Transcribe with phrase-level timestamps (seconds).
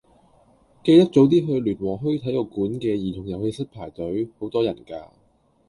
[0.83, 5.09] 記得早啲去聯和墟體育館嘅兒童遊戲室排隊，好多人㗎。